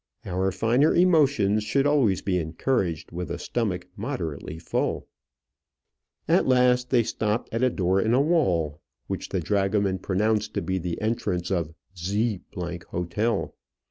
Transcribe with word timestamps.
Our 0.25 0.51
finer 0.51 0.95
emotions 0.95 1.63
should 1.63 1.85
always 1.85 2.23
be 2.23 2.39
encouraged 2.39 3.11
with 3.11 3.29
a 3.29 3.37
stomach 3.37 3.87
moderately 3.95 4.57
full. 4.57 5.07
At 6.27 6.47
last 6.47 6.89
they 6.89 7.03
stopped 7.03 7.53
at 7.53 7.61
a 7.61 7.69
door 7.69 8.01
in 8.01 8.15
a 8.15 8.19
wall, 8.19 8.81
which 9.05 9.29
the 9.29 9.41
dragoman 9.41 9.99
pronounced 9.99 10.55
to 10.55 10.61
be 10.63 10.79
the 10.79 10.99
entrance 10.99 11.51
of 11.51 11.75
Z 11.95 12.41
's 12.57 12.83
hotel. 12.87 13.53